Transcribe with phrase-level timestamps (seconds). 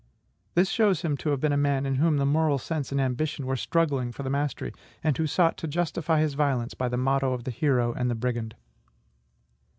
[0.55, 3.45] This shows him to have been a man in whom the moral sense and ambition
[3.45, 7.33] were struggling for the mastery, and who sought to justify his violence by the motto
[7.33, 8.55] of the hero and the brigand.